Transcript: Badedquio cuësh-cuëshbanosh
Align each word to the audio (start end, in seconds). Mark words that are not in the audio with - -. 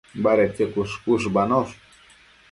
Badedquio 0.27 0.65
cuësh-cuëshbanosh 0.77 1.77